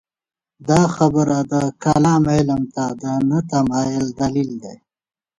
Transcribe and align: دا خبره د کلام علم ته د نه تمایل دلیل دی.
دا 0.69 0.81
خبره 0.95 1.37
د 1.53 1.53
کلام 1.83 2.23
علم 2.35 2.63
ته 2.75 2.85
د 3.01 3.03
نه 3.29 3.39
تمایل 3.51 4.05
دلیل 4.21 4.51
دی. 4.63 4.75